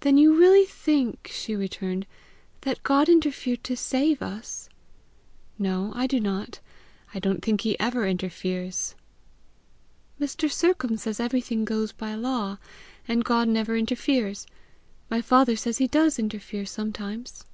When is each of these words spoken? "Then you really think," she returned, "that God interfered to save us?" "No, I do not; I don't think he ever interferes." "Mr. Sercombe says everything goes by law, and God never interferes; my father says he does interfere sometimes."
"Then 0.00 0.18
you 0.18 0.34
really 0.36 0.64
think," 0.64 1.30
she 1.32 1.54
returned, 1.54 2.06
"that 2.62 2.82
God 2.82 3.08
interfered 3.08 3.62
to 3.62 3.76
save 3.76 4.20
us?" 4.20 4.68
"No, 5.60 5.92
I 5.94 6.08
do 6.08 6.18
not; 6.18 6.58
I 7.14 7.20
don't 7.20 7.40
think 7.40 7.60
he 7.60 7.78
ever 7.78 8.04
interferes." 8.04 8.96
"Mr. 10.20 10.50
Sercombe 10.50 10.96
says 10.98 11.20
everything 11.20 11.64
goes 11.64 11.92
by 11.92 12.16
law, 12.16 12.58
and 13.06 13.24
God 13.24 13.46
never 13.46 13.76
interferes; 13.76 14.44
my 15.08 15.20
father 15.20 15.54
says 15.54 15.78
he 15.78 15.86
does 15.86 16.18
interfere 16.18 16.66
sometimes." 16.66 17.44